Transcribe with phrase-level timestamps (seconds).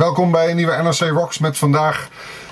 [0.00, 2.08] Welkom bij een nieuwe NRC Rocks met vandaag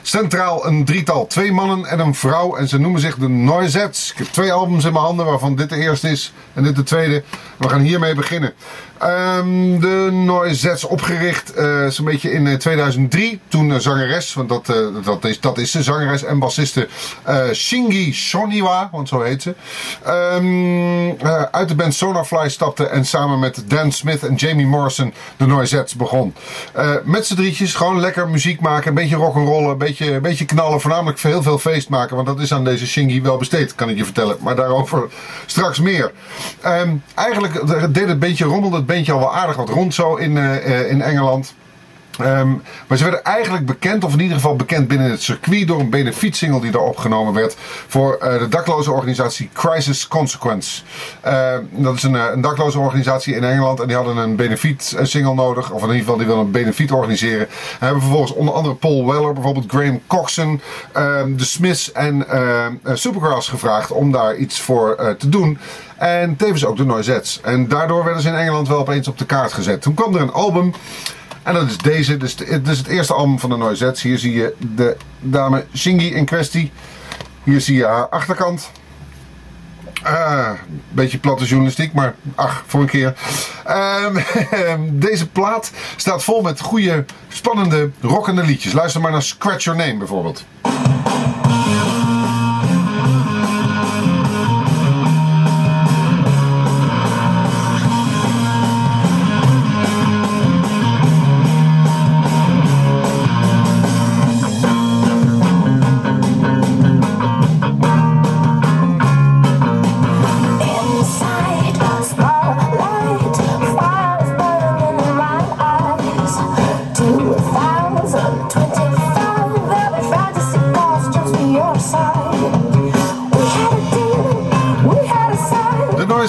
[0.08, 1.26] centraal een drietal.
[1.26, 4.10] Twee mannen en een vrouw en ze noemen zich de Noisettes.
[4.10, 6.82] Ik heb twee albums in mijn handen waarvan dit de eerste is en dit de
[6.82, 7.22] tweede.
[7.56, 8.52] We gaan hiermee beginnen.
[9.02, 13.30] Um, de Noisettes opgericht uh, zo'n beetje in 2003.
[13.30, 14.72] Eh, Toen uh, zangeres, want dat,
[15.04, 16.88] dat, is, dat is de zangeres en bassiste
[17.52, 19.54] Shingi Shoniwa, want zo heet ze.
[20.06, 21.16] Um,
[21.50, 25.94] uit de band Sonarfly stapte en samen met Dan Smith en Jamie Morrison de Noisettes
[25.94, 26.34] begon.
[27.04, 30.80] met z'n drietjes gewoon lekker muziek maken, een beetje rock'n'rollen, een beetje, een beetje knallen.
[30.80, 33.96] Voornamelijk heel veel feest maken, want dat is aan deze Shingi wel besteed, kan ik
[33.96, 34.36] je vertellen.
[34.40, 35.08] Maar daarover
[35.46, 36.12] straks meer.
[36.66, 40.90] Um, eigenlijk deed het beetje rommelde bandje al wel aardig wat rond zo in, uh,
[40.90, 41.54] in Engeland.
[42.20, 45.80] Um, maar ze werden eigenlijk bekend, of in ieder geval bekend binnen het circuit, door
[45.80, 47.56] een benefietsingle die daar opgenomen werd
[47.86, 50.82] voor uh, de dakloze organisatie Crisis Consequence.
[51.26, 55.70] Uh, dat is een, een, dakloze organisatie in Engeland en die hadden een benefietsingle nodig,
[55.70, 57.46] of in ieder geval die wilden een benefiet organiseren.
[57.48, 60.60] En hebben vervolgens onder andere Paul Weller, bijvoorbeeld Graham Coxon,
[60.96, 62.26] uh, de Smiths en
[62.84, 65.58] Supergrass gevraagd om daar iets voor te doen.
[65.96, 67.40] En tevens ook de Noisettes.
[67.42, 69.82] En daardoor werden ze in Engeland wel opeens op de kaart gezet.
[69.82, 70.72] Toen kwam er een album.
[71.48, 72.16] En dat is deze.
[72.16, 74.02] Dus het is het eerste album van de Noisettes.
[74.02, 76.72] Hier zie je de dame Shingi in kwestie.
[77.44, 78.70] Hier zie je haar achterkant.
[80.04, 80.50] Uh,
[80.88, 83.14] beetje platte journalistiek, maar ach, voor een keer.
[83.66, 84.06] Uh,
[85.06, 88.72] deze plaat staat vol met goede, spannende, rockende liedjes.
[88.72, 90.44] Luister maar naar Scratch Your Name bijvoorbeeld.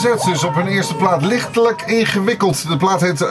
[0.02, 2.68] Dus op hun eerste plaat lichtelijk ingewikkeld.
[2.68, 3.30] De plaat heet uh,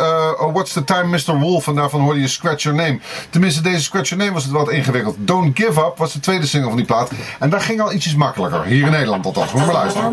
[0.53, 1.39] What's the Time Mr.
[1.39, 3.01] Wolf en daarvan hoorde je Scratch Your Name.
[3.31, 5.17] Tenminste, deze Scratch Your Name was het wat ingewikkeld.
[5.19, 7.11] Don't Give Up was de tweede single van die plaat.
[7.39, 8.65] En daar ging al ietsjes makkelijker.
[8.65, 9.53] Hier in Nederland althans.
[9.53, 10.07] Moet maar luisteren.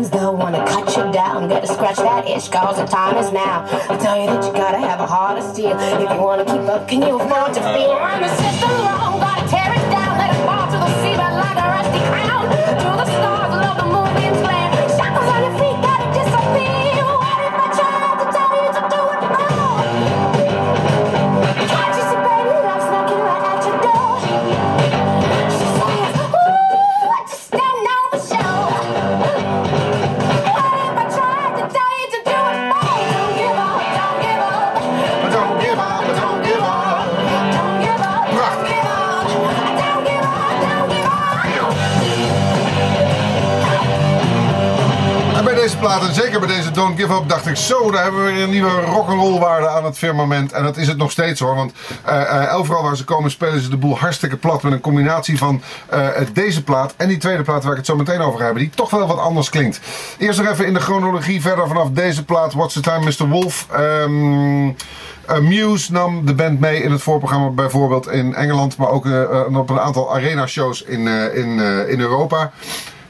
[46.02, 48.80] Zeker bij deze Don't Give Up, dacht ik zo, daar hebben we weer een nieuwe
[48.80, 50.52] rock'n'roll waarde aan het firmament.
[50.52, 51.72] En dat is het nog steeds hoor, want
[52.08, 55.62] uh, overal waar ze komen spelen ze de boel hartstikke plat met een combinatie van
[55.94, 58.70] uh, deze plaat en die tweede plaat waar ik het zo meteen over heb, die
[58.70, 59.80] toch wel wat anders klinkt.
[60.18, 63.28] Eerst nog even in de chronologie verder vanaf deze plaat, What's the Time Mr.
[63.28, 63.66] Wolf.
[63.72, 69.06] Uh, Muse nam de band mee in het voorprogramma bijvoorbeeld in Engeland, maar ook
[69.52, 71.58] op een aantal arena shows in, in,
[71.88, 72.52] in Europa.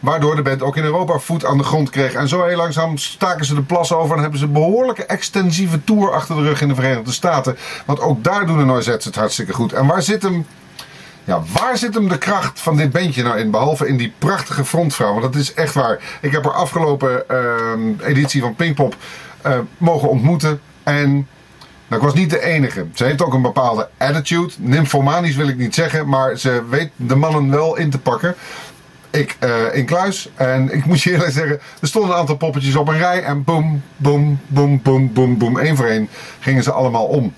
[0.06, 2.12] Waardoor de band ook in Europa voet aan de grond kreeg.
[2.12, 5.84] En zo heel langzaam staken ze de plas over en hebben ze een behoorlijke extensieve
[5.84, 7.56] tour achter de rug in de Verenigde Staten.
[7.86, 9.72] Want ook daar doen de Noisettes het hartstikke goed.
[9.72, 10.46] En waar zit hem...
[11.24, 13.50] Ja, waar zit hem de kracht van dit bandje nou in?
[13.50, 15.10] Behalve in die prachtige frontvrouw.
[15.10, 16.18] Want dat is echt waar.
[16.20, 18.96] Ik heb haar afgelopen uh, editie van Pinkpop
[19.46, 20.60] uh, mogen ontmoeten.
[20.82, 21.26] En
[21.88, 22.86] nou, ik was niet de enige.
[22.94, 24.52] Ze heeft ook een bepaalde attitude.
[24.58, 28.34] Nymphomanisch wil ik niet zeggen, maar ze weet de mannen wel in te pakken.
[29.16, 32.76] Ik uh, in kluis en ik moet je eerlijk zeggen, er stonden een aantal poppetjes
[32.76, 35.58] op een rij en boem, boem, boem, boem, boem, boem.
[35.58, 36.08] Eén voor één
[36.40, 37.34] gingen ze allemaal om.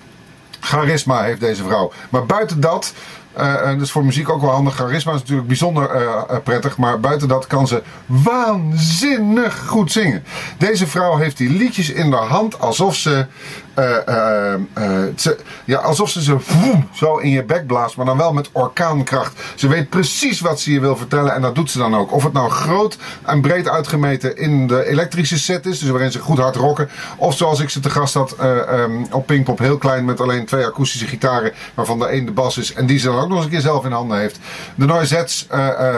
[0.59, 1.91] Charisma heeft deze vrouw.
[2.09, 2.93] Maar buiten dat,
[3.37, 4.75] uh, dat is voor muziek ook wel handig.
[4.75, 6.77] Charisma is natuurlijk bijzonder uh, prettig.
[6.77, 10.23] Maar buiten dat kan ze waanzinnig goed zingen.
[10.57, 13.25] Deze vrouw heeft die liedjes in haar hand alsof ze.
[15.15, 16.37] Ze ja, alsof ze ze
[16.93, 17.95] zo in je bek blaast.
[17.95, 19.41] Maar dan wel met orkaankracht.
[19.55, 21.33] Ze weet precies wat ze je wil vertellen.
[21.33, 22.11] En dat doet ze dan ook.
[22.11, 25.79] Of het nou groot en breed uitgemeten in de elektrische set is.
[25.79, 26.89] Dus waarin ze goed hard rocken.
[27.17, 29.59] Of zoals ik ze te gast had um, op Pinkpop.
[29.59, 31.51] Heel klein met alleen twee akoestische gitaren.
[31.73, 32.73] Waarvan de een de bas is.
[32.73, 34.39] En die ze dan ook nog eens een keer zelf in handen heeft.
[34.75, 35.47] De Noisettes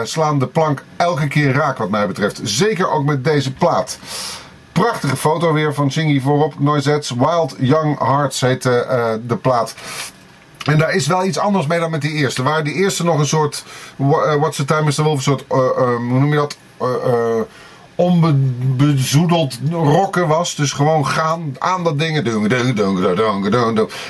[0.02, 2.40] slaan de plank elke keer raak wat mij betreft.
[2.42, 3.98] Zeker ook met deze plaat.
[4.72, 6.54] Prachtige foto weer van Shingy voorop.
[6.58, 9.74] Noisettes Wild Young Hearts heet uh, de plaat.
[10.64, 12.42] En daar is wel iets anders mee dan met die eerste.
[12.42, 13.64] Waar die eerste nog een soort.
[13.98, 15.02] eh, What's the time, Mr.
[15.02, 15.16] Wolf?
[15.16, 15.44] Een soort.
[15.48, 16.56] eh, eh, hoe noem je dat?
[17.94, 20.54] Onbezoedeld rocken was.
[20.54, 22.16] Dus gewoon gaan aan dat ding.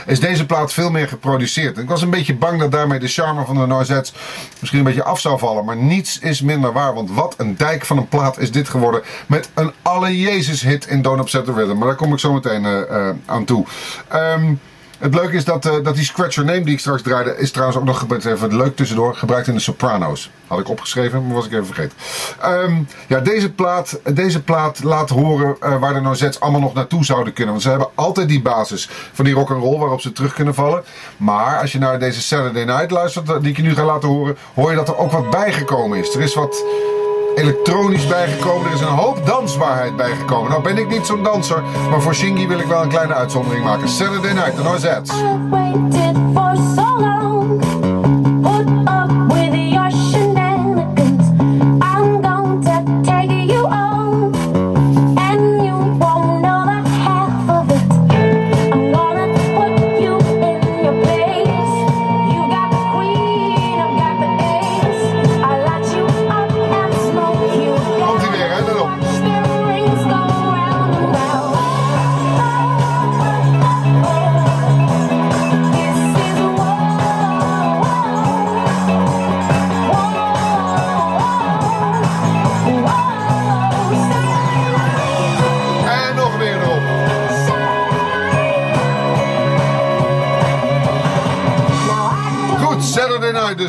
[0.07, 1.79] Is deze plaat veel meer geproduceerd.
[1.79, 4.13] Ik was een beetje bang dat daarmee de charme van de Noisettes
[4.59, 5.65] misschien een beetje af zou vallen.
[5.65, 6.95] Maar niets is minder waar.
[6.95, 9.03] Want wat een dijk van een plaat is dit geworden.
[9.27, 11.79] Met een alle Jezus hit in Don't Upset the Rhythm.
[11.79, 13.65] Maar daar kom ik zo meteen eh, eh, aan toe.
[14.09, 14.55] Ehm,
[15.03, 17.51] het leuke is dat, eh, dat die Scratch Your Name die ik straks draaide, is
[17.51, 20.31] trouwens ook nog even leuk tussendoor, gebruikt in de Sopranos.
[20.47, 21.97] Had ik opgeschreven, maar was ik even vergeten.
[22.41, 27.05] Ehm, ja, deze plaat, deze plaat laat horen eh, waar de Noisettes allemaal nog naartoe
[27.05, 27.51] zouden kunnen.
[27.53, 30.55] Want ze hebben altijd die basis van die rock and roll waarop ze terug kunnen
[30.55, 30.83] vallen.
[31.17, 34.09] Maar als je naar deze Saturday Night luistert, eh, die ik je nu ga laten
[34.09, 36.15] horen, hoor je dat er ook wat bijgekomen is.
[36.15, 36.65] Er is wat
[37.35, 38.67] elektronisch bijgekomen.
[38.67, 40.51] Er is een hoop dansbaarheid bijgekomen.
[40.51, 43.65] Nou ben ik niet zo'n danser, maar voor Shingy wil ik wel een kleine uitzondering
[43.65, 43.89] maken.
[43.89, 45.17] Saturday Night, de Noisettes.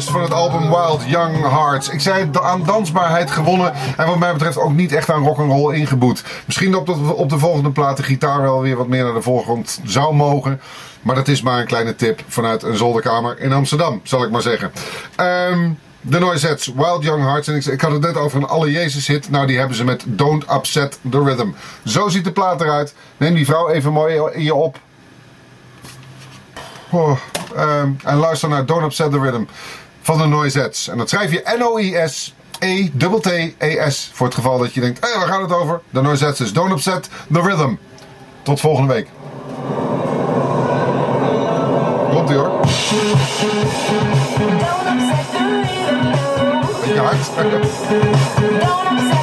[0.10, 1.90] Van het album Wild Young Hearts.
[1.90, 6.24] Ik zei aan dansbaarheid gewonnen en wat mij betreft ook niet echt aan rock'n'roll ingebouwd.
[6.46, 9.14] Misschien dat op de, op de volgende plaat de gitaar wel weer wat meer naar
[9.14, 10.62] de voorgrond zou mogen.
[11.02, 14.42] Maar dat is maar een kleine tip vanuit een zolderkamer in Amsterdam, zal ik maar
[14.42, 14.72] zeggen.
[15.16, 15.70] Ehm
[16.06, 17.48] de Noisettes, Wild Young Hearts.
[17.48, 19.30] En ik, ik had het net over een Alle Jezus hit.
[19.30, 21.48] Nou, die hebben ze met Don't Upset the Rhythm.
[21.86, 22.94] Zo ziet de plaat eruit.
[23.18, 24.78] Neem die vrouw even mooi in je op.
[26.90, 27.18] Oh,
[27.56, 29.44] ehm, en luister naar Don't Upset the Rhythm
[30.04, 30.88] van de Noisettes.
[30.88, 32.34] En dat schrijf je N-O-I-S.
[32.60, 34.12] E-T-T-E-S.
[34.14, 35.82] Voor het geval dat je denkt, hé, waar gaat het over?
[35.90, 37.74] De Noisettes is Don't Upset the Rhythm.
[38.42, 39.08] Tot volgende week.
[42.12, 42.50] Komt ie hoor.
[42.50, 42.64] Don't
[44.88, 46.62] upset the rhythm, no.
[46.82, 47.36] Beetje hard.
[47.36, 49.23] Don't upset